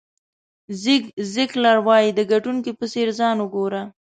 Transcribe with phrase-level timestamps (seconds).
[0.81, 1.03] زیګ
[1.33, 3.81] زیګلر وایي د ګټونکي په څېر ځان وګوره.